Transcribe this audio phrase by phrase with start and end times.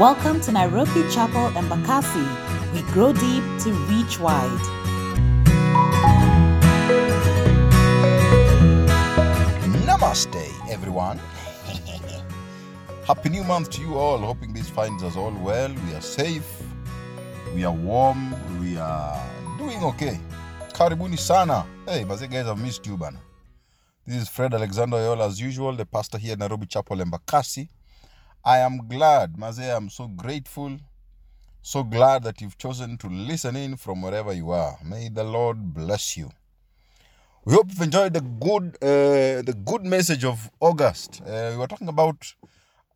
[0.00, 2.24] Welcome to Nairobi Chapel Embakasi.
[2.72, 4.48] We grow deep to reach wide.
[9.84, 11.20] Namaste, everyone.
[13.06, 14.16] Happy new month to you all.
[14.16, 15.68] Hoping this finds us all well.
[15.68, 16.48] We are safe,
[17.54, 19.22] we are warm, we are
[19.58, 20.18] doing okay.
[20.72, 21.66] Karibuni sana.
[21.84, 22.98] Hey, but guys, I've missed you.
[24.06, 27.68] This is Fred Alexander Yola, as usual, the pastor here at Nairobi Chapel and Embakasi.
[28.44, 30.78] I am glad, Maze, I'm so grateful,
[31.60, 34.78] so glad that you've chosen to listen in from wherever you are.
[34.82, 36.30] May the Lord bless you.
[37.44, 41.20] We hope you've enjoyed the good, uh, the good message of August.
[41.20, 42.34] Uh, we were talking about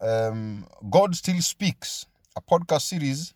[0.01, 3.35] um, God Still Speaks, a podcast series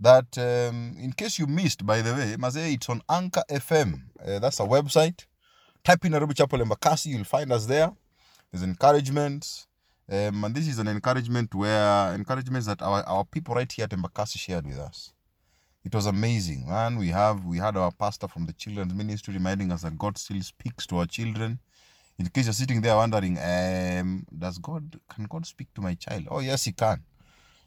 [0.00, 4.02] that, um, in case you missed, by the way, Maze, it's on Anchor FM.
[4.20, 5.26] Uh, that's a website.
[5.84, 7.92] Type in Nairobi Chapel Embakasi, you'll find us there.
[8.50, 9.68] There's encouragements.
[10.08, 13.90] Um, and this is an encouragement where encouragements that our, our people right here at
[13.90, 15.12] Embakasi shared with us.
[15.84, 16.96] It was amazing, man.
[16.96, 20.40] We have we had our pastor from the children's ministry reminding us that God still
[20.42, 21.58] speaks to our children.
[22.18, 26.28] In case you're sitting there wondering, um, does God can God speak to my child?
[26.30, 27.02] Oh yes, He can.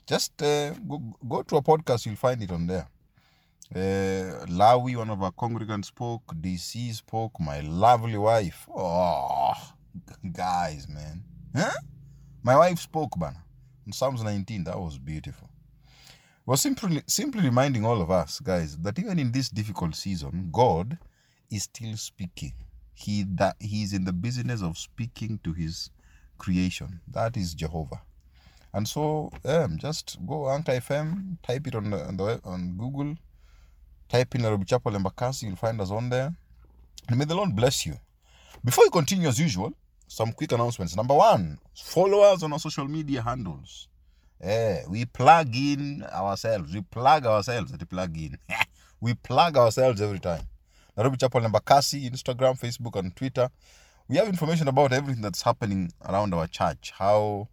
[0.06, 2.88] Just uh, go, go to a podcast, you'll find it on there.
[3.74, 6.26] Uh, Lawi, one of our congregants, spoke.
[6.42, 7.40] DC spoke.
[7.40, 8.68] My lovely wife.
[8.76, 9.53] Oh,
[10.31, 11.24] guys, man.
[11.56, 11.70] Huh?
[12.44, 13.36] My wife spoke, man.
[13.86, 15.50] In Psalms 19, that was beautiful
[16.46, 20.98] was simply simply reminding all of us guys that even in this difficult season god
[21.52, 22.54] is still speaking
[22.96, 25.92] he that he is in the business of speaking to his
[26.40, 28.02] creation that is jehovah
[28.74, 33.16] and so um, just go anchor fm type it on the, on, the, on google
[34.09, 36.34] type in Nairobi Chapel Embakasi, you'll find us on there.
[37.08, 37.96] And may the Lord bless you.
[38.66, 39.74] Before we continue as usual,
[40.10, 40.96] some quick announcements.
[40.96, 43.88] Number one, follow us on our social media handles.
[44.42, 46.74] Eh, we plug in ourselves.
[46.74, 48.38] We plug ourselves the plug in.
[49.02, 50.42] we plug ourselves every time.
[50.98, 53.50] Nairobi Chapel Embakasi, Instagram, Facebook, and Twitter.
[54.08, 56.92] We have information about everything that's happening around our church.
[56.98, 57.48] How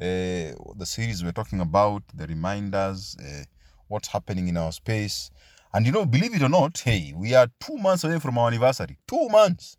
[0.00, 3.44] uh, the series we're talking about, the reminders, uh,
[3.86, 5.30] what's happening in our space.
[5.72, 8.48] And you know, believe it or not, hey, we are two months away from our
[8.48, 8.98] anniversary.
[9.06, 9.76] Two months.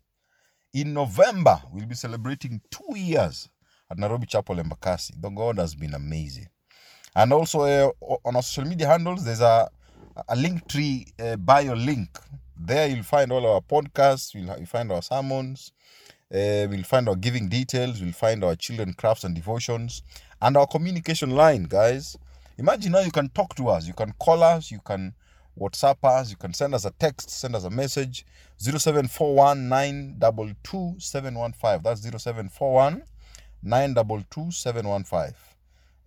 [0.74, 3.48] In November, we'll be celebrating two years
[3.88, 5.12] at Nairobi Chapel Embakasi.
[5.22, 6.48] The God has been amazing.
[7.14, 9.70] And also uh, on our social media handles, there's a,
[10.28, 12.08] a link tree uh, bio link.
[12.58, 15.70] There you'll find all our podcasts, you'll, you'll find our sermons,
[16.32, 20.02] uh, we'll find our giving details, we'll find our children crafts and devotions,
[20.42, 22.16] and our communication line, guys.
[22.58, 25.14] Imagine now you can talk to us, you can call us, you can
[25.58, 28.26] WhatsApp us, you can send us a text, send us a message
[28.58, 31.82] 0741 922 715.
[31.82, 33.02] That's 0741
[33.62, 35.34] 922 715.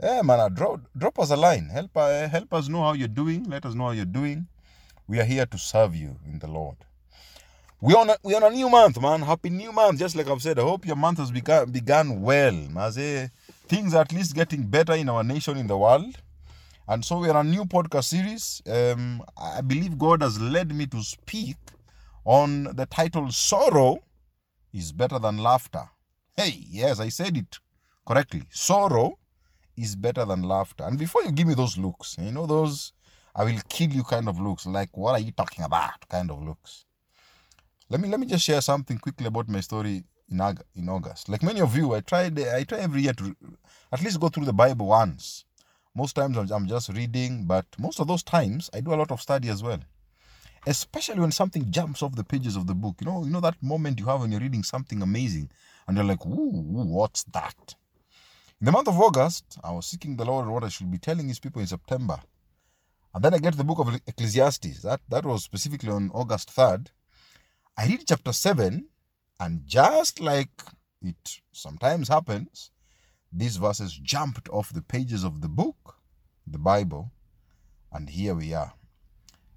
[0.02, 1.70] Yeah, man, uh, drop, drop us a line.
[1.70, 3.46] Help, uh, help us know how you're doing.
[3.46, 4.48] Let us know how you're doing.
[5.08, 6.76] We are here to serve you in the Lord.
[7.80, 9.22] We on a, we on a new month, man.
[9.22, 10.00] Happy new month.
[10.00, 12.54] Just like I've said, I hope your month has begun begun well.
[13.68, 16.18] Things are at least getting better in our nation, in the world.
[16.90, 18.62] And so we're a new podcast series.
[18.66, 21.58] Um, I believe God has led me to speak
[22.24, 24.00] on the title Sorrow
[24.74, 25.84] is better than laughter.
[26.36, 27.60] Hey, yes, I said it
[28.06, 28.44] correctly.
[28.52, 29.20] Sorrow
[29.76, 30.86] is better than laughter.
[30.86, 32.94] And before you give me those looks, you know, those
[33.36, 36.42] I will kill you kind of looks, like what are you talking about kind of
[36.42, 36.86] looks.
[37.90, 41.28] Let me let me just share something quickly about my story in in August.
[41.28, 43.36] Like many of you, I tried I try every year to
[43.92, 45.44] at least go through the Bible once.
[45.98, 49.22] Most times I'm just reading, but most of those times I do a lot of
[49.22, 49.82] study as well
[50.68, 52.96] especially when something jumps off the pages of the book.
[53.00, 55.50] You know, you know that moment you have when you're reading something amazing,
[55.88, 56.62] and you're like, "Ooh,
[56.98, 57.76] what's that?"
[58.60, 61.30] In the month of August, I was seeking the Lord what I should be telling
[61.30, 62.20] His people in September,
[63.14, 64.82] and then I get the book of Ecclesiastes.
[64.82, 66.92] That that was specifically on August third.
[67.78, 68.90] I read chapter seven,
[69.40, 70.52] and just like
[71.02, 72.72] it sometimes happens,
[73.32, 75.96] these verses jumped off the pages of the book,
[76.46, 77.12] the Bible,
[77.92, 78.74] and here we are.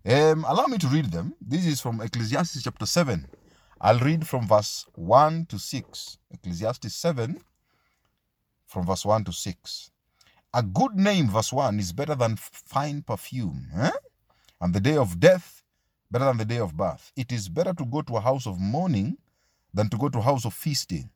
[0.04, 1.34] Um, allow me to read them.
[1.40, 3.26] This is from Ecclesiastes chapter 7.
[3.80, 6.18] I'll read from verse 1 to 6.
[6.30, 7.40] Ecclesiastes 7,
[8.66, 9.90] from verse 1 to 6.
[10.52, 13.68] A good name, verse 1, is better than fine perfume.
[13.76, 13.90] Eh?
[14.60, 15.62] And the day of death,
[16.10, 17.12] better than the day of birth.
[17.16, 19.16] It is better to go to a house of mourning
[19.72, 21.10] than to go to a house of feasting.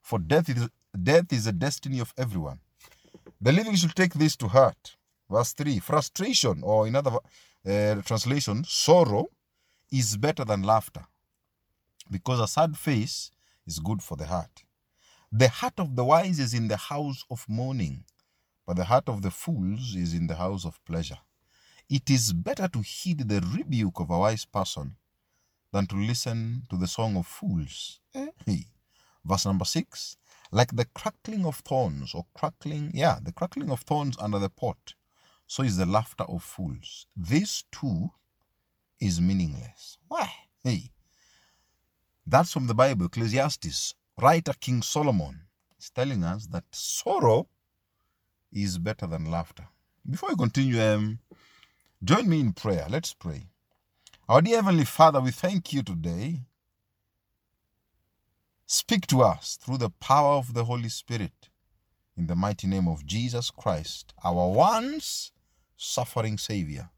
[0.00, 0.68] For death is,
[1.00, 2.60] death is the destiny of everyone.
[3.40, 4.96] The living should take this to heart.
[5.30, 7.12] Verse 3 Frustration, or in other
[7.66, 9.26] uh, translation, sorrow
[9.90, 11.04] is better than laughter
[12.10, 13.30] because a sad face
[13.66, 14.64] is good for the heart.
[15.30, 18.04] The heart of the wise is in the house of mourning,
[18.66, 21.18] but the heart of the fools is in the house of pleasure.
[21.88, 24.96] It is better to heed the rebuke of a wise person
[25.72, 28.00] than to listen to the song of fools.
[28.14, 28.28] Eh?
[29.24, 30.16] Verse number six
[30.52, 34.94] like the crackling of thorns or crackling, yeah, the crackling of thorns under the pot,
[35.46, 37.06] so is the laughter of fools.
[37.16, 38.10] This too
[39.00, 39.98] is meaningless.
[40.08, 40.30] Why?
[40.62, 40.92] Hey.
[42.26, 43.94] That's from the Bible, Ecclesiastes.
[44.20, 45.40] Writer King Solomon
[45.80, 47.48] is telling us that sorrow
[48.52, 49.66] is better than laughter.
[50.08, 51.18] Before we continue, um,
[52.04, 52.86] join me in prayer.
[52.90, 53.48] Let's pray.
[54.28, 56.42] Our dear Heavenly Father, we thank you today.
[58.72, 61.50] Speak to us through the power of the Holy Spirit
[62.16, 65.30] in the mighty name of Jesus Christ, our once
[65.76, 66.88] suffering Savior.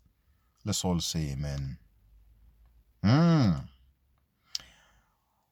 [0.65, 1.79] Let's all say Amen.
[3.03, 3.51] Hmm.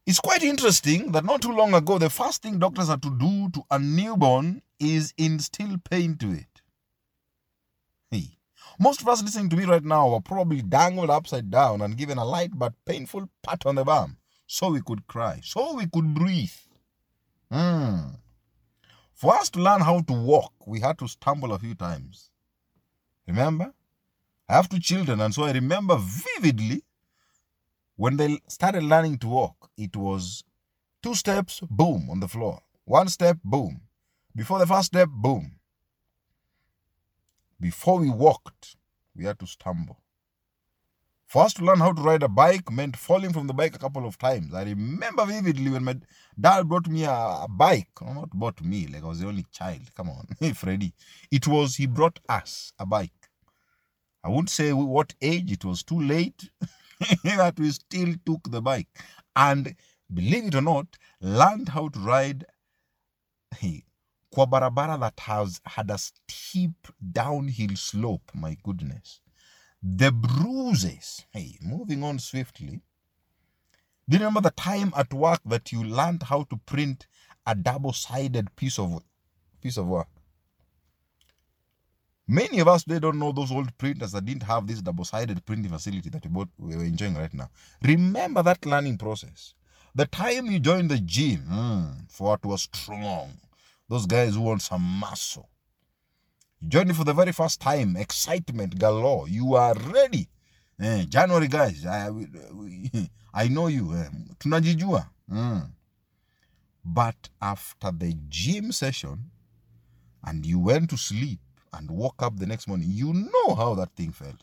[0.06, 3.50] It's quite interesting that not too long ago, the first thing doctors had to do
[3.54, 6.62] to a newborn is instill pain to it.
[8.12, 8.38] Hey,
[8.78, 12.16] most of us listening to me right now are probably dangled upside down and given
[12.16, 14.18] a light but painful pat on the bum
[14.52, 16.58] so we could cry, so we could breathe.
[17.50, 18.18] Mm.
[19.14, 22.28] For us to learn how to walk, we had to stumble a few times.
[23.26, 23.72] Remember?
[24.50, 26.82] I have two children, and so I remember vividly
[27.96, 30.44] when they started learning to walk, it was
[31.02, 32.60] two steps, boom, on the floor.
[32.84, 33.80] One step, boom.
[34.36, 35.52] Before the first step, boom.
[37.58, 38.76] Before we walked,
[39.16, 40.01] we had to stumble.
[41.32, 43.78] For us to learn how to ride a bike meant falling from the bike a
[43.78, 44.52] couple of times.
[44.52, 45.96] I remember vividly when my
[46.38, 47.88] dad brought me a, a bike.
[48.02, 49.80] No, not bought me, like I was the only child.
[49.96, 50.92] Come on, hey Freddy.
[51.30, 53.30] It was, he brought us a bike.
[54.22, 56.50] I won't say what age, it was too late
[57.24, 58.88] that we still took the bike.
[59.34, 59.74] And
[60.12, 62.44] believe it or not, learned how to ride
[64.30, 68.30] kwa barabara that has had a steep downhill slope.
[68.34, 69.22] My goodness
[69.82, 71.24] the bruises.
[71.32, 72.82] Hey, moving on swiftly.
[74.08, 77.06] Do you remember the time at work that you learned how to print
[77.46, 79.02] a double-sided piece of
[79.60, 80.08] piece of work?
[82.28, 85.72] Many of us they don't know those old printers that didn't have this double-sided printing
[85.72, 87.50] facility that we, both, we are enjoying right now.
[87.82, 89.54] Remember that learning process.
[89.94, 93.32] The time you joined the gym, mm, for what was strong.
[93.88, 95.48] Those guys who want some muscle.
[96.68, 99.28] Journey for the very first time, excitement galore.
[99.28, 100.28] You are ready.
[100.80, 102.10] Eh, January guys, I,
[103.34, 103.94] I know you.
[103.94, 105.06] Eh, tunajijua.
[105.30, 105.70] Mm.
[106.84, 109.30] But after the gym session
[110.24, 111.40] and you went to sleep
[111.72, 114.42] and woke up the next morning, you know how that thing felt.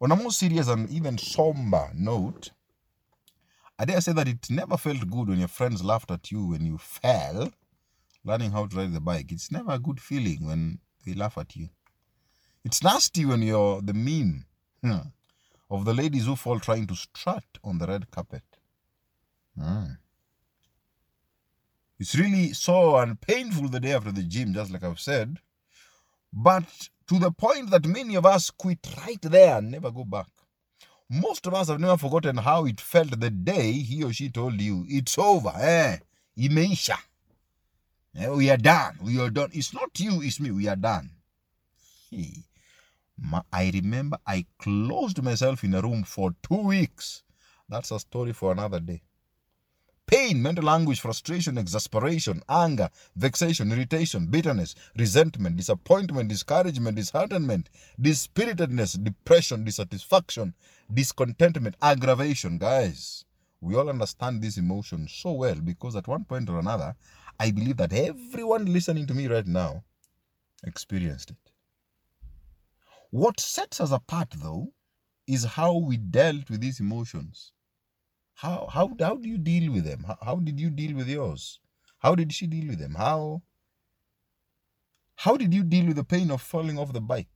[0.00, 2.50] On a more serious and even somber note,
[3.78, 6.64] I dare say that it never felt good when your friends laughed at you when
[6.66, 7.50] you fell
[8.24, 9.32] learning how to ride the bike.
[9.32, 10.78] It's never a good feeling when
[11.08, 11.68] they laugh at you.
[12.64, 14.44] It's nasty when you're the meme
[14.82, 15.08] hmm,
[15.70, 18.42] of the ladies who fall trying to strut on the red carpet.
[19.58, 19.92] Hmm.
[21.98, 25.38] It's really sore and painful the day after the gym, just like I've said.
[26.32, 26.64] But
[27.08, 30.28] to the point that many of us quit right there and never go back.
[31.10, 34.60] Most of us have never forgotten how it felt the day he or she told
[34.60, 35.96] you, it's over, eh?
[36.38, 36.98] Imeisha.
[38.16, 38.98] Eh, we are done.
[39.02, 39.50] We are done.
[39.52, 40.50] It's not you, it's me.
[40.50, 41.10] We are done.
[42.10, 42.44] Hey,
[43.52, 47.22] I remember I closed myself in a room for two weeks.
[47.68, 49.02] That's a story for another day.
[50.06, 57.68] Pain, mental anguish, frustration, exasperation, anger, vexation, irritation, bitterness, resentment, disappointment, discouragement, disheartenment,
[58.00, 60.54] dispiritedness, depression, dissatisfaction,
[60.92, 62.56] discontentment, aggravation.
[62.56, 63.26] Guys,
[63.60, 66.94] we all understand this emotion so well because at one point or another,
[67.40, 69.84] I believe that everyone listening to me right now
[70.64, 71.36] experienced it.
[73.10, 74.72] What sets us apart, though,
[75.26, 77.52] is how we dealt with these emotions.
[78.34, 80.04] How, how, how do you deal with them?
[80.06, 81.60] How, how did you deal with yours?
[81.98, 82.94] How did she deal with them?
[82.94, 83.42] How,
[85.16, 87.26] how did you deal with the pain of falling off the bike?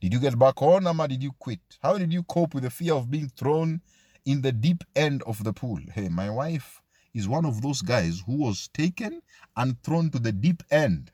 [0.00, 1.60] Did you get back on, or did you quit?
[1.82, 3.80] How did you cope with the fear of being thrown
[4.24, 5.78] in the deep end of the pool?
[5.94, 6.82] Hey, my wife
[7.14, 9.22] is one of those guys who was taken
[9.56, 11.10] and thrown to the deep end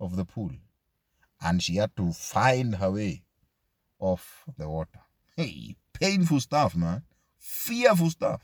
[0.00, 0.50] of the pool.
[1.40, 3.24] And she had to find her way
[3.98, 5.00] off the water.
[5.36, 7.02] Hey, painful stuff, man.
[7.38, 8.42] Fearful stuff.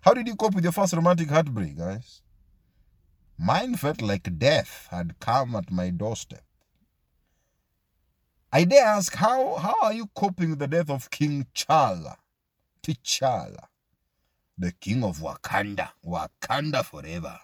[0.00, 2.22] How did you cope with your first romantic heartbreak, guys?
[3.38, 6.42] Mine felt like death had come at my doorstep.
[8.52, 12.16] I dare ask, how, how are you coping with the death of King T'Challa?
[12.94, 13.68] T'Challa
[14.58, 17.38] the king of Wakanda, Wakanda forever.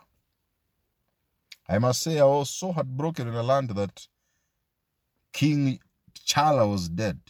[1.68, 4.08] I must say, I was so heartbroken in a land that
[5.32, 5.78] King
[6.14, 7.20] T'Challa was dead.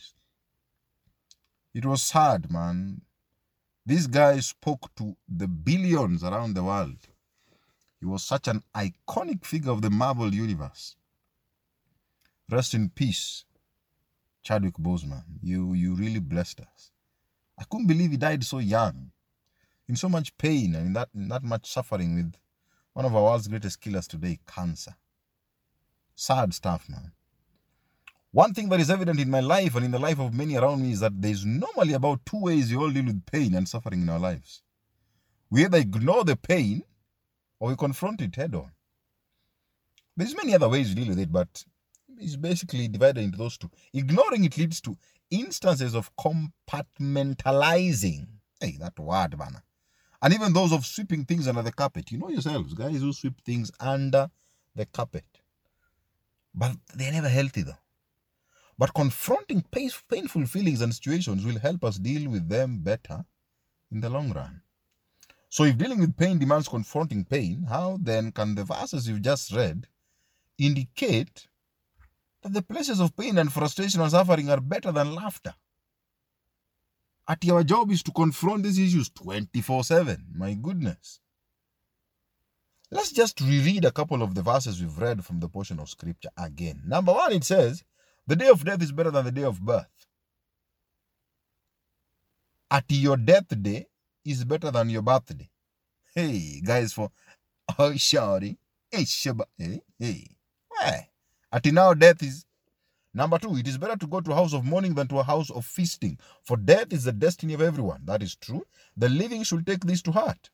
[1.75, 3.03] It was sad, man.
[3.85, 6.99] This guy spoke to the billions around the world.
[7.99, 10.97] He was such an iconic figure of the Marvel universe.
[12.51, 13.45] Rest in peace,
[14.43, 15.25] Chadwick Boseman.
[15.43, 16.91] You you really blessed us.
[17.63, 19.13] I couldn't believe he died so young,
[19.87, 22.35] in so much pain and in that in that much suffering with
[22.93, 24.97] one of our world's greatest killers today, cancer.
[26.17, 27.13] Sad stuff, man.
[28.33, 30.83] One thing that is evident in my life and in the life of many around
[30.83, 34.03] me is that there's normally about two ways we all deal with pain and suffering
[34.03, 34.63] in our lives.
[35.49, 36.83] We either ignore the pain
[37.61, 38.73] or we confront it head on.
[40.17, 41.65] There's many other ways to deal with it, but
[42.19, 43.71] it's basically divided into those two.
[43.93, 44.97] Ignoring it leads to
[45.31, 48.27] instances of compartmentalizing.
[48.61, 49.63] Hey, that word, man.
[50.23, 52.13] And even those of sweeping things under the carpet.
[52.13, 54.31] You know yourselves, guys who sweep things under
[54.75, 55.25] the carpet.
[56.55, 57.79] But they're never healthy though.
[58.79, 63.25] But confronting painful feelings and situations will help us deal with them better
[63.91, 64.63] in the long run.
[65.49, 69.53] So, if dealing with pain demands confronting pain, how then can the verses you've just
[69.53, 69.87] read
[70.59, 71.47] indicate
[72.43, 75.55] that the places of pain and frustration and suffering are better than laughter?
[77.29, 80.27] At your job is to confront these issues 24 7.
[80.35, 81.21] My goodness.
[82.91, 86.29] Let's just reread a couple of the verses we've read from the portion of scripture
[86.37, 86.83] again.
[86.85, 87.85] Number one, it says,
[88.27, 89.87] The day of death is better than the day of birth.
[92.71, 93.87] At your death day
[94.25, 95.49] is better than your birthday.
[96.15, 97.11] Hey, guys, for
[97.79, 98.59] oh, shawty.
[98.91, 99.45] Hey, shaba.
[99.57, 100.27] Hey, hey.
[100.69, 101.09] Why?
[101.53, 102.47] At now, death is
[103.15, 105.23] Number two, it is better to go to a house of mourning than to a
[105.23, 108.01] house of feasting, for death is the destiny of everyone.
[108.05, 108.67] That is true.
[108.97, 110.49] The living should take this to heart.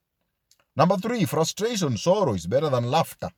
[0.74, 3.30] Number three, frustration, sorrow is better than laughter,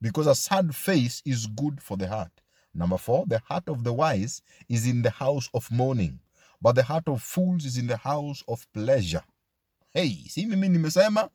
[0.00, 2.30] because a sad face is good for the heart.
[2.72, 6.20] Number four, the heart of the wise is in the house of mourning,
[6.62, 9.24] but the heart of fools is in the house of pleasure.
[9.92, 11.30] Hey, see mimi nimesema,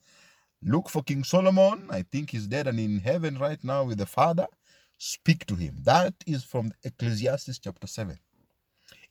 [0.62, 1.88] look for King Solomon.
[1.89, 4.48] I think he's dead and in heaven right now with the Father
[5.03, 5.75] speak to him.
[5.83, 8.17] That is from Ecclesiastes chapter 7.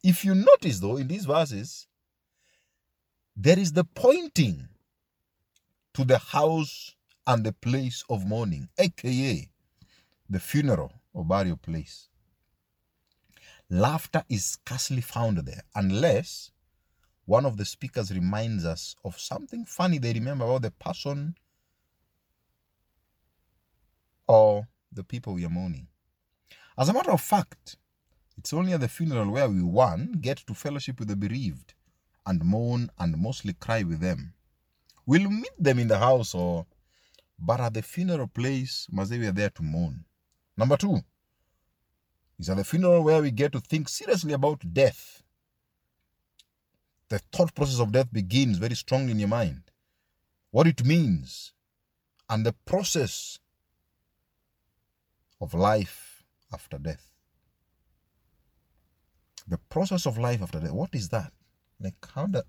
[0.03, 1.87] If you notice, though, in these verses,
[3.37, 4.69] there is the pointing
[5.93, 6.97] to the house
[7.27, 9.49] and the place of mourning, aka
[10.31, 12.09] the funeral or burial place.
[13.69, 16.53] Laughter is scarcely found there unless
[17.27, 21.35] one of the speakers reminds us of something funny they remember about the person
[24.27, 25.89] or the people we are mourning.
[26.79, 27.77] As a matter of fact,
[28.39, 31.75] it's only at the funeral where we, one, get to fellowship with the bereaved
[32.27, 34.35] and mourn and mostly cry with them.
[35.07, 36.67] We'll meet them in the house or,
[37.39, 40.05] but at the funeral place, must we are there to mourn.
[40.57, 41.03] Number two,
[42.39, 45.23] is at the funeral where we get to think seriously about death.
[47.09, 49.63] The thought process of death begins very strongly in your mind.
[50.51, 51.53] What it means
[52.29, 53.39] and the process
[55.43, 57.11] of life after death.
[59.49, 60.71] The process of life after death.
[60.71, 61.33] What is that?
[61.81, 62.45] Like how the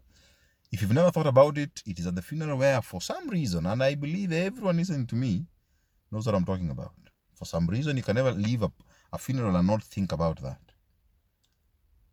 [0.71, 3.65] if you've never thought about it, it is at the funeral where for some reason,
[3.67, 5.45] and I believe everyone listening to me
[6.11, 6.93] knows what I'm talking about.
[7.35, 8.71] For some reason, you can never leave a,
[9.11, 10.59] a funeral and not think about that.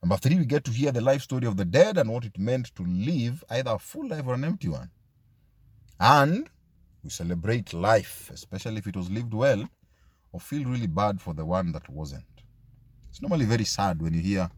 [0.03, 2.39] Number three, we get to hear the life story of the dead and what it
[2.39, 4.91] meant to live either a full life or an empty one.
[5.99, 6.49] And
[7.03, 9.69] we celebrate life, especially if it was lived well,
[10.33, 12.25] or feel really bad for the one that wasn't.
[13.09, 14.51] It's normally very sad when you hear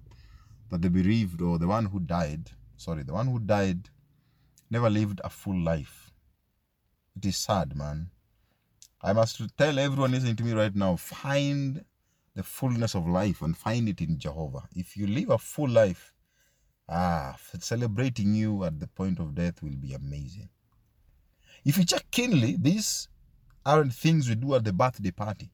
[0.70, 3.88] that the bereaved or the one who died, sorry, the one who died
[4.70, 6.10] never lived a full life.
[7.16, 8.10] It is sad, man.
[9.00, 11.84] I must tell everyone listening to me right now find
[12.34, 14.62] the fullness of life and find it in Jehovah.
[14.74, 16.14] If you live a full life,
[16.88, 20.48] ah, celebrating you at the point of death will be amazing.
[21.64, 23.08] If you check keenly, these
[23.64, 25.50] aren't things we do at the birthday party.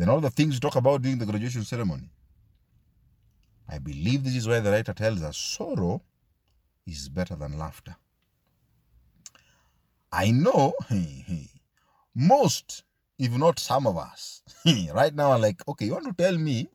[0.00, 2.08] Then all the things we talk about during the graduation ceremony.
[3.68, 6.00] I believe this is why the writer tells us sorrow
[6.86, 7.94] is better than laughter.
[10.10, 10.72] I know
[12.14, 12.84] most,
[13.18, 14.42] if not some of us,
[14.94, 16.70] right now are like, okay, you want to tell me,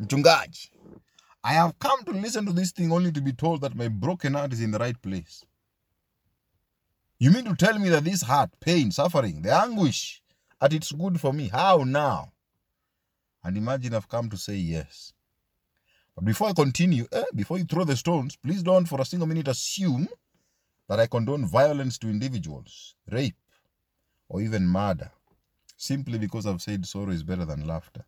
[0.00, 0.68] Mchungaji,
[1.42, 4.34] I have come to listen to this thing only to be told that my broken
[4.34, 5.44] heart is in the right place.
[7.18, 10.22] You mean to tell me that this heart, pain, suffering, the anguish,
[10.60, 11.48] that it's good for me?
[11.48, 12.34] How now?
[13.44, 15.12] And imagine I've come to say yes.
[16.14, 19.28] But before I continue, eh, before you throw the stones, please don't for a single
[19.28, 20.08] minute assume
[20.88, 23.36] that I condone violence to individuals, rape,
[24.28, 25.10] or even murder
[25.76, 28.04] simply because I've said sorrow is better than laughter.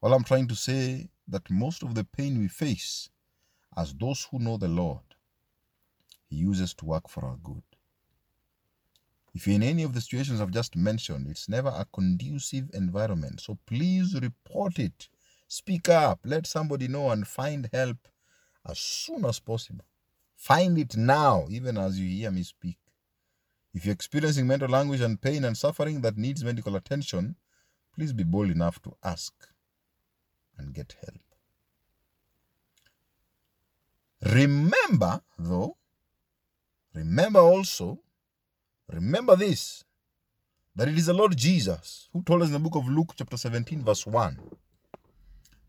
[0.00, 3.10] All I'm trying to say that most of the pain we face
[3.76, 5.02] as those who know the Lord,
[6.28, 7.62] He uses to work for our good.
[9.32, 13.40] If you're in any of the situations I've just mentioned, it's never a conducive environment.
[13.40, 15.08] So please report it.
[15.46, 16.20] Speak up.
[16.24, 17.98] Let somebody know and find help
[18.68, 19.84] as soon as possible.
[20.36, 22.78] Find it now, even as you hear me speak.
[23.72, 27.36] If you're experiencing mental anguish and pain and suffering that needs medical attention,
[27.94, 29.32] please be bold enough to ask
[30.58, 31.20] and get help.
[34.34, 35.76] Remember, though,
[36.94, 38.00] remember also,
[38.94, 39.84] remember this,
[40.76, 43.36] that it is the Lord Jesus who told us in the book of Luke, chapter
[43.36, 44.38] 17, verse 1,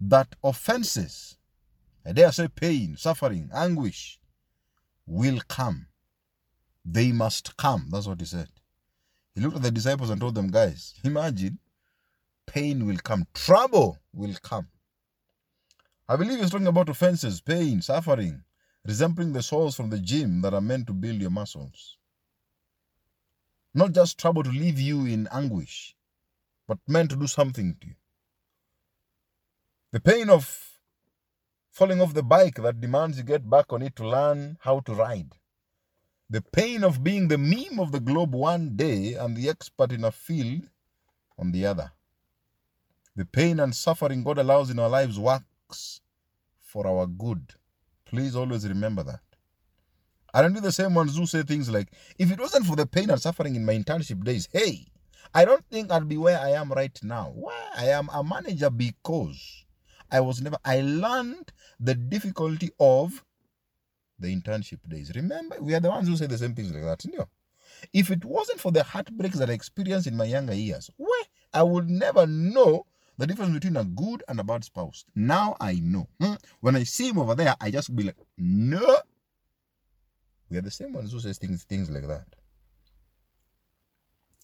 [0.01, 1.37] that offenses,
[2.05, 4.19] I dare say pain, suffering, anguish,
[5.05, 5.87] will come.
[6.83, 7.87] They must come.
[7.91, 8.47] That's what he said.
[9.35, 11.59] He looked at the disciples and told them, guys, imagine
[12.47, 14.67] pain will come, trouble will come.
[16.09, 18.43] I believe he's talking about offenses, pain, suffering,
[18.85, 21.97] resembling the sores from the gym that are meant to build your muscles.
[23.73, 25.95] Not just trouble to leave you in anguish,
[26.67, 27.95] but meant to do something to you.
[29.91, 30.79] The pain of
[31.71, 34.93] falling off the bike that demands you get back on it to learn how to
[34.93, 35.33] ride.
[36.29, 40.03] The pain of being the meme of the globe one day and the expert in
[40.03, 40.69] a field
[41.37, 41.91] on the other.
[43.15, 46.01] The pain and suffering God allows in our lives works
[46.61, 47.53] for our good.
[48.05, 49.30] Please always remember that.
[50.33, 52.85] I don't do the same ones who say things like, if it wasn't for the
[52.85, 54.87] pain and suffering in my internship days, hey,
[55.33, 57.31] I don't think I'd be where I am right now.
[57.35, 57.59] Why?
[57.77, 59.65] I am a manager because
[60.11, 63.23] I was never, I learned the difficulty of
[64.19, 65.11] the internship days.
[65.15, 67.05] Remember, we are the ones who say the same things like that.
[67.05, 67.29] You know?
[67.93, 71.23] If it wasn't for the heartbreaks that I experienced in my younger years, where
[71.53, 72.85] I would never know
[73.17, 75.05] the difference between a good and a bad spouse.
[75.15, 76.07] Now I know.
[76.19, 76.33] Hmm?
[76.59, 78.97] When I see him over there, I just be like, no.
[80.51, 82.27] We are the same ones who says things, things like that.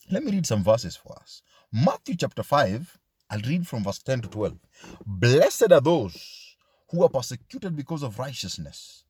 [0.10, 1.42] Let me read some verses for us.
[1.72, 2.98] Matthew chapter 5,
[3.30, 4.58] I'll read from verse 10 to 12.
[5.06, 6.56] Blessed are those
[6.90, 9.04] who are persecuted because of righteousness,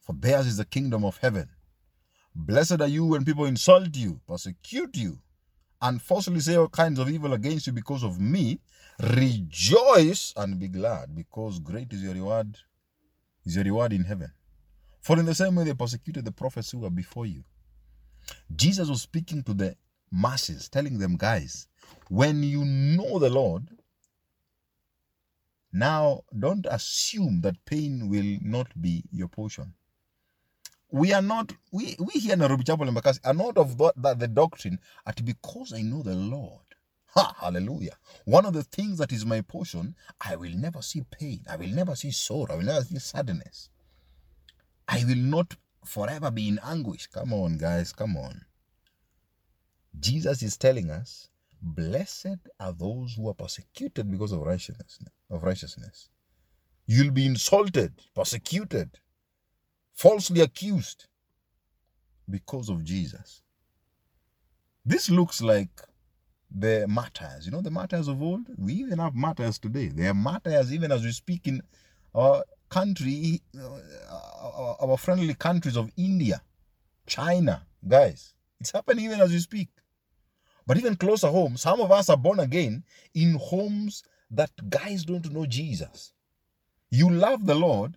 [0.00, 1.50] for theirs is the kingdom of heaven.
[2.34, 5.18] Blessed are you when people insult you, persecute you,
[5.82, 8.58] and falsely say all kinds of evil against you because of me,
[9.18, 12.56] rejoice and be glad, because great is your reward,
[13.44, 14.32] is your reward in heaven.
[15.06, 17.44] For in the same way they persecuted the prophets who were before you.
[18.56, 19.76] Jesus was speaking to the
[20.12, 21.68] masses, telling them, guys,
[22.08, 23.68] when you know the Lord,
[25.72, 29.74] now don't assume that pain will not be your portion
[30.92, 34.18] we are not we we here in Nairobi Chapel Embakasi are not of that, that
[34.20, 36.62] the doctrine at because I know the Lord.
[37.14, 37.96] Ha, hallelujah.
[38.26, 41.40] One of the things that is my portion, I will never see pain.
[41.50, 42.48] I will never see sorrow.
[42.52, 43.70] I will never see sadness.
[44.88, 47.06] I will not forever be in anguish.
[47.08, 48.42] Come on, guys, come on.
[49.98, 51.28] Jesus is telling us,
[51.62, 54.98] blessed are those who are persecuted because of righteousness.
[55.30, 56.08] Of righteousness.
[56.86, 58.90] You'll be insulted, persecuted
[59.96, 61.06] falsely accused
[62.28, 63.42] because of Jesus.
[64.84, 65.70] This looks like
[66.54, 67.46] the martyrs.
[67.46, 68.46] You know, the martyrs of old?
[68.56, 69.88] We even have martyrs today.
[69.88, 71.62] There are martyrs even as we speak in
[72.14, 76.42] our country, uh, our friendly countries of India,
[77.06, 77.66] China.
[77.86, 79.68] Guys, it's happening even as we speak.
[80.66, 85.32] But even closer home, some of us are born again in homes that guys don't
[85.32, 86.12] know Jesus.
[86.90, 87.96] You love the Lord,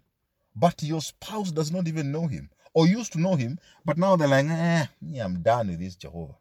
[0.56, 4.16] but your spouse does not even know him or used to know him, but now
[4.16, 4.86] they're like, eh,
[5.20, 6.38] I'm done with this Jehovah.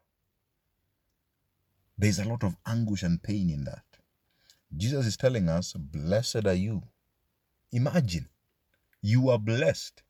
[1.97, 3.83] There's a lot of anguish and pain in that.
[4.75, 6.83] Jesus is telling us, Blessed are you.
[7.71, 8.27] Imagine
[9.01, 10.01] you are blessed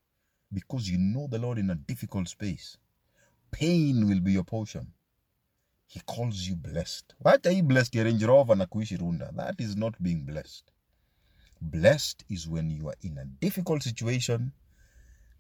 [0.54, 2.78] because you know the Lord in a difficult space.
[3.52, 4.94] Pain will be your portion.
[5.88, 7.16] He calls you blessed.
[7.20, 7.96] Why are you blessed?
[7.96, 9.36] You're in Rover na Runda.
[9.36, 10.72] That is not being blessed.
[11.62, 14.54] Blessed is when you are in a difficult situation,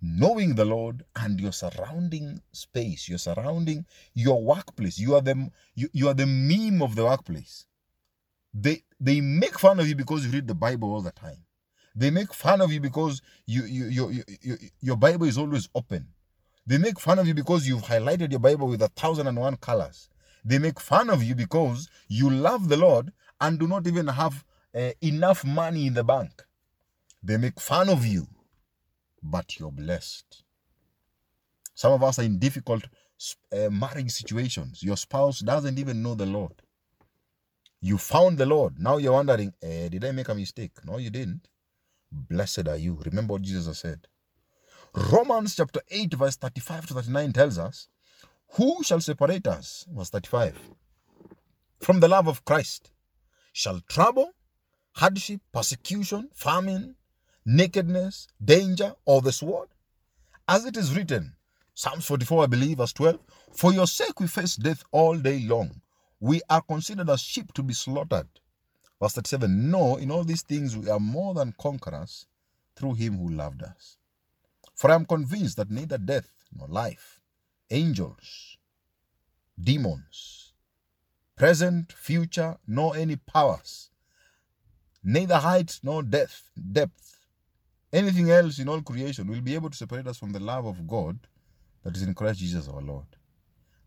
[0.01, 4.99] knowing the Lord and your surrounding space, your surrounding your workplace.
[4.99, 7.65] You are the you, you are the meme of the workplace.
[8.53, 11.45] They they make fun of you because you read the Bible all the time.
[11.95, 15.69] They make fun of you because you, you, you, you, you your Bible is always
[15.75, 16.08] open.
[16.65, 19.58] They make fun of you because you've highlighted your Bible with a thousand and one
[19.58, 20.10] colors.
[20.45, 24.43] They make fun of you because you love the Lord and do not even have
[24.75, 26.43] uh, enough money in the bank.
[27.23, 28.28] They make fun of you,
[29.21, 30.43] but you're blessed.
[31.73, 32.84] Some of us are in difficult
[33.52, 34.84] uh, marriage situations.
[34.84, 36.62] Your spouse doesn't even know the Lord.
[37.82, 38.80] You found the Lord.
[38.80, 40.71] Now you're wondering, eh, did I make a mistake?
[40.86, 41.47] No, you didn't.
[42.12, 43.00] Blessed are you.
[43.06, 44.08] Remember what Jesus has said.
[44.93, 47.88] Romans chapter 8, verse 35 to 39 tells us,
[48.54, 49.86] Who shall separate us?
[49.91, 50.58] Verse 35.
[51.80, 52.91] From the love of Christ.
[53.54, 54.32] Shall trouble,
[54.93, 56.95] hardship, persecution, famine,
[57.45, 59.69] nakedness, danger, or the sword?
[60.48, 61.36] As it is written,
[61.76, 63.19] Psalms 44, I believe, verse 12,
[63.54, 65.82] For your sake we face death all day long.
[66.19, 68.28] We are considered as sheep to be slaughtered.
[69.01, 72.25] Verse 37, No, in all these things we are more than conquerors
[72.75, 73.97] through him who loved us.
[74.75, 77.21] For I am convinced that neither death nor life,
[77.69, 78.57] angels,
[79.62, 80.53] demons,
[81.35, 83.89] present, future, nor any powers,
[85.03, 87.19] neither height nor depth, depth,
[87.93, 90.88] anything else in all creation will be able to separate us from the love of
[90.88, 91.19] God
[91.83, 93.05] that is in Christ Jesus our Lord.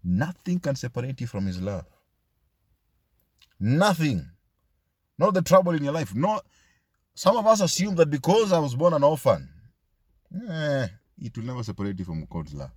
[0.02, 1.86] Nothing can separate you from his love.
[3.60, 4.30] Nothing.
[5.18, 6.14] Not the trouble in your life.
[6.14, 6.44] Not
[7.14, 9.48] some of us assume that because I was born an orphan,
[10.48, 10.88] eh,
[11.20, 12.70] it will never separate you from God's love.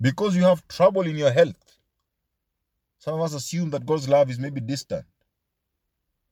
[0.00, 1.78] Because you have trouble in your health,
[2.98, 5.04] some of us assume that God's love is maybe distant.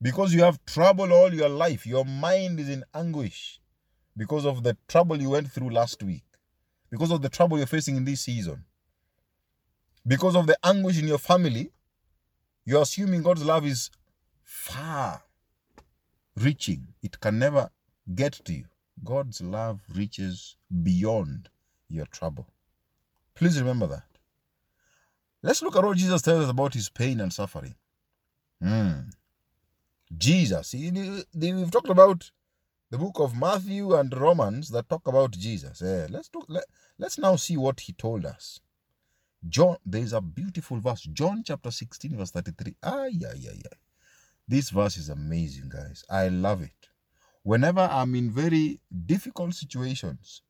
[0.03, 3.61] Because you have trouble all your life, your mind is in anguish
[4.17, 6.25] because of the trouble you went through last week,
[6.91, 8.65] because of the trouble you're facing in this season,
[10.07, 11.71] because of the anguish in your family,
[12.65, 13.91] you're assuming God's love is
[14.47, 15.23] far
[16.37, 16.87] reaching.
[17.03, 17.71] It can never
[18.15, 18.65] get to you.
[19.05, 21.51] God's love reaches beyond
[21.89, 22.47] your trouble.
[23.35, 24.05] Please remember that.
[25.43, 27.75] Let's look at what Jesus tells us about his pain and suffering.
[28.63, 29.11] Mm.
[30.17, 30.73] Jesus.
[30.73, 32.31] We've talked about
[32.91, 35.83] the book of Matthew and Romans that talk about Jesus.
[35.83, 36.65] Eh, let's, talk, let,
[36.99, 38.61] let's now see what he told us.
[39.47, 41.03] John, there is a beautiful verse.
[41.03, 42.77] John chapter 16, verse 33.
[42.83, 43.86] Ah, yeah, yeah, yeah.
[44.49, 46.05] This verse is amazing, guys.
[46.09, 46.89] I love it.
[47.43, 50.43] Whenever I'm in very difficult situations,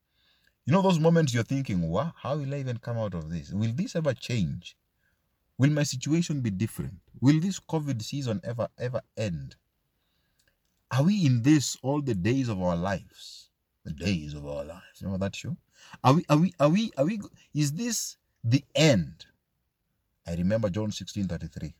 [0.67, 3.53] you know those moments you're thinking, wow, how will I even come out of this?
[3.53, 4.77] Will this ever change?
[5.59, 6.95] Will my situation be different?
[7.21, 9.57] Will this COVID season ever, ever end?
[10.91, 13.49] Are we in this all the days of our lives?
[13.85, 15.01] The days of our lives.
[15.01, 15.57] You know that show?
[16.05, 17.21] Are we, are we, are we, are we,
[17.55, 19.25] is this the end?
[20.27, 21.75] I remember John 16 33.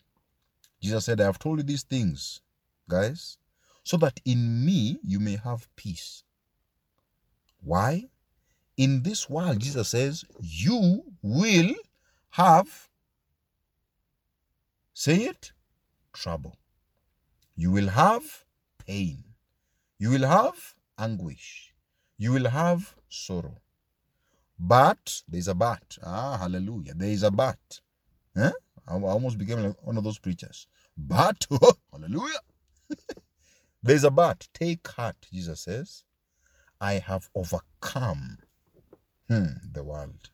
[0.81, 2.41] Jesus said, I have told you these things,
[2.89, 3.39] guys,
[3.83, 6.23] so that in me you may have peace.
[7.63, 8.05] Why?
[8.77, 11.75] In this world, Jesus says, you will
[12.31, 12.89] have,
[14.93, 15.53] say it,
[16.13, 16.57] trouble.
[17.57, 18.45] You will have
[18.87, 19.25] pain.
[19.99, 21.73] You will have anguish.
[22.19, 23.57] You will have sorrow.
[24.59, 25.99] But there's a but.
[26.05, 26.95] Ah, hallelujah.
[26.95, 27.81] There is a but.
[28.37, 28.53] Huh?
[28.89, 30.67] I almost became like one of those preachers.
[30.97, 31.47] But,
[31.93, 32.39] hallelujah.
[33.83, 34.49] There's a but.
[34.55, 36.05] Take heart, Jesus says.
[36.81, 38.39] I have overcome
[39.29, 40.31] hmm, the world.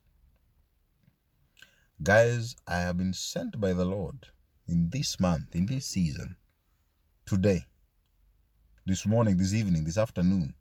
[2.01, 4.27] Guys, I have been sent by the Lord
[4.67, 6.35] in this month, in this season,
[7.25, 7.65] today,
[8.85, 10.53] this morning, this evening, this afternoon,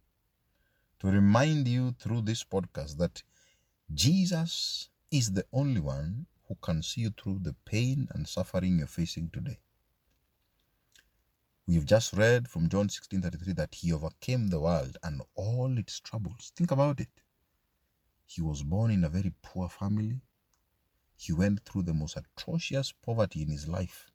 [1.01, 3.23] to remind you through this podcast that
[3.93, 8.87] Jesus is the only one who can see you through the pain and suffering you're
[8.87, 9.59] facing today.
[11.67, 16.53] We've just read from John 16:33 that he overcame the world and all its troubles.
[16.57, 17.23] Think about it.
[18.27, 20.21] He was born in a very poor family.
[21.17, 24.11] He went through the most atrocious poverty in his life.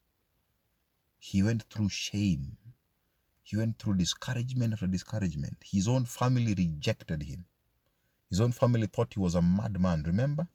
[1.20, 2.58] He went through shame.
[3.44, 5.58] He went through discouragement after discouragement.
[5.63, 7.46] His own family rejected him.
[8.30, 10.50] His own family thought he was a madman, remember?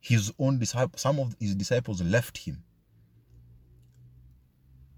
[0.00, 2.64] His own disciples, some of his disciples left him.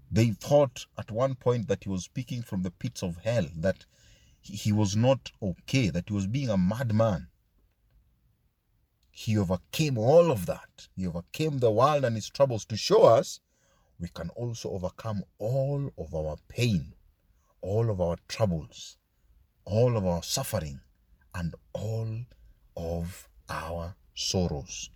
[0.09, 3.85] They thought at one point that he was speaking from the pits of hell, that
[4.41, 7.27] he was not okay, that he was being a madman.
[9.11, 10.87] He overcame all of that.
[10.95, 13.39] He overcame the world and its troubles to show us
[13.99, 16.93] we can also overcome all of our pain,
[17.61, 18.97] all of our troubles,
[19.65, 20.81] all of our suffering,
[21.35, 22.25] and all
[22.75, 24.89] of our sorrows.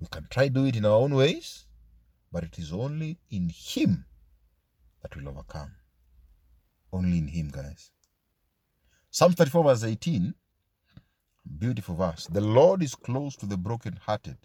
[0.00, 1.66] We can try do it in our own ways,
[2.32, 4.04] but it is only in Him
[5.02, 5.72] that we'll overcome.
[6.92, 7.90] Only in Him, guys.
[9.10, 10.34] Psalm 34, verse 18,
[11.58, 12.26] beautiful verse.
[12.26, 14.38] The Lord is close to the brokenhearted.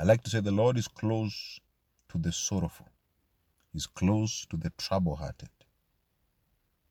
[0.00, 1.60] I like to say the Lord is close
[2.10, 2.88] to the sorrowful.
[3.72, 5.50] He's close to the trouble hearted,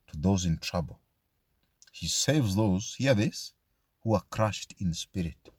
[0.08, 1.00] to those in trouble.
[1.92, 3.52] He saves those, hear this,
[4.04, 5.50] who are crushed in spirit.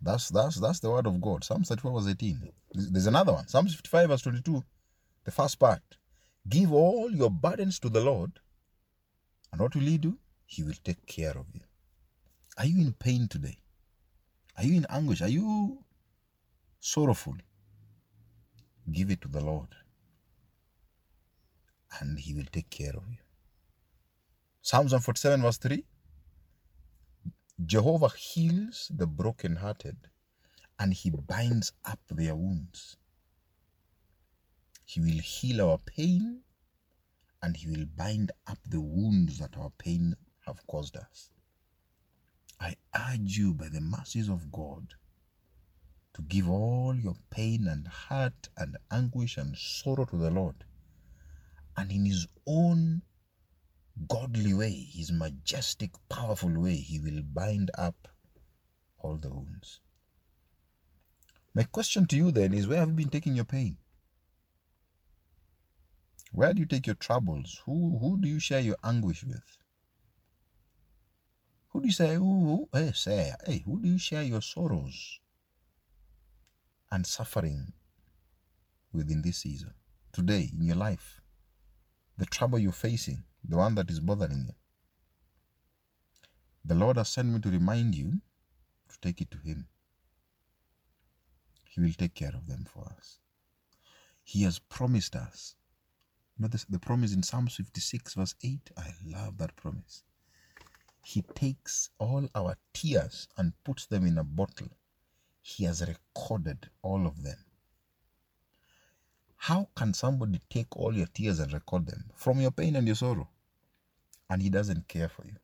[0.00, 1.42] That's that's that's the word of God.
[1.44, 2.50] Psalm 34 verse 18.
[2.74, 3.48] There's another one.
[3.48, 4.62] Psalm 55 verse 22.
[5.24, 5.82] The first part.
[6.46, 8.32] Give all your burdens to the Lord.
[9.50, 10.18] And what will he do?
[10.44, 11.60] He will take care of you.
[12.58, 13.58] Are you in pain today?
[14.58, 15.22] Are you in anguish?
[15.22, 15.78] Are you
[16.80, 17.34] sorrowful?
[18.92, 19.68] Give it to the Lord.
[22.00, 23.18] And he will take care of you.
[24.60, 25.84] Psalms 147 verse 3.
[27.62, 30.08] Jehovah heals the brokenhearted
[30.78, 32.96] and he binds up their wounds.
[34.84, 36.40] He will heal our pain
[37.40, 41.30] and he will bind up the wounds that our pain have caused us.
[42.58, 44.94] I urge you by the mercies of God
[46.14, 50.64] to give all your pain and hurt and anguish and sorrow to the Lord.
[51.76, 53.02] And in his own
[54.08, 58.08] godly way, his majestic, powerful way, he will bind up
[58.98, 59.80] all the wounds.
[61.54, 63.78] My question to you then is where have you been taking your pain?
[66.32, 67.62] Where do you take your troubles?
[67.64, 69.58] Who who do you share your anguish with?
[71.68, 74.40] Who do you say, who, hey, eh, say, hey, eh, who do you share your
[74.42, 75.18] sorrows
[76.92, 77.72] and suffering
[78.92, 79.74] within this season,
[80.12, 81.20] today, in your life?
[82.16, 84.54] The trouble you're facing, the one that is bothering you.
[86.64, 88.20] The Lord has sent me to remind you
[88.88, 89.68] to take it to Him.
[91.64, 93.18] He will take care of them for us.
[94.22, 95.56] He has promised us.
[96.36, 98.70] You know this, the promise in Psalm 56, verse 8?
[98.78, 100.04] I love that promise.
[101.04, 104.68] He takes all our tears and puts them in a bottle.
[105.42, 107.36] He has recorded all of them.
[109.36, 112.96] How can somebody take all your tears and record them from your pain and your
[112.96, 113.28] sorrow?
[114.30, 115.36] And he doesn't care for you.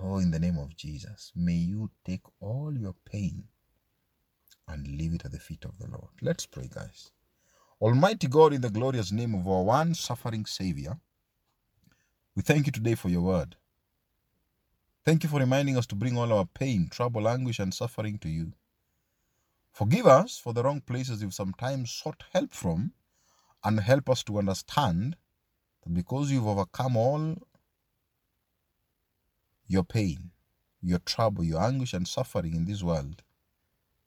[0.00, 3.44] Oh, in the name of Jesus, may you take all your pain
[4.68, 6.10] and leave it at the feet of the Lord.
[6.22, 7.10] Let's pray, guys.
[7.80, 10.98] Almighty God, in the glorious name of our one suffering Savior,
[12.36, 13.56] we thank you today for your word.
[15.04, 18.28] Thank you for reminding us to bring all our pain, trouble, anguish, and suffering to
[18.28, 18.52] you.
[19.72, 22.92] Forgive us for the wrong places we've sometimes sought help from,
[23.64, 25.16] and help us to understand
[25.84, 27.36] that because you've overcome all
[29.68, 30.30] your pain,
[30.82, 33.22] your trouble, your anguish, and suffering in this world,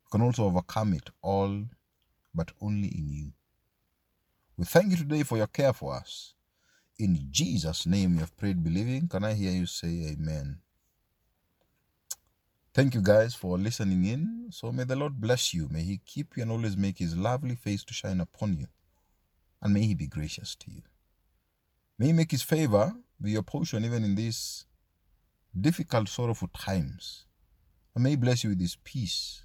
[0.06, 1.64] you can also overcome it all,
[2.36, 3.34] but only in you.
[4.58, 6.36] We thank you today for your care for us.
[7.00, 9.08] In Jesus' name we have prayed, believing.
[9.08, 10.60] Can I hear you say amen?
[12.74, 14.48] Thank you guys for listening in.
[14.52, 15.68] So may the Lord bless you.
[15.72, 18.68] May He keep you and always make His lovely face to shine upon you.
[19.62, 20.84] And may He be gracious to you.
[22.02, 24.66] May He make His favor be your portion even in these
[25.56, 27.26] difficult, sorrowful times.
[27.94, 29.44] And may He bless you with His peace,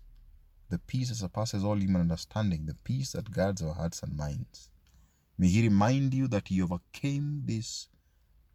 [0.71, 4.71] the peace that surpasses all human understanding, the peace that guards our hearts and minds.
[5.37, 7.89] May He remind you that He overcame this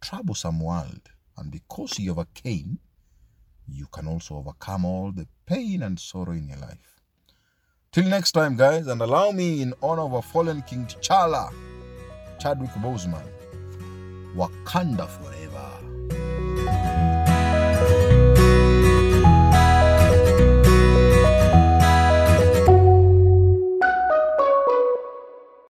[0.02, 1.12] troublesome world.
[1.38, 2.80] And because He overcame,
[3.68, 7.02] you can also overcome all the pain and sorrow in your life.
[7.92, 11.54] Till next time, guys, and allow me, in honor of our fallen King T'Challa,
[12.40, 13.28] Chadwick Boseman,
[14.36, 15.91] わかんだフォレーバー。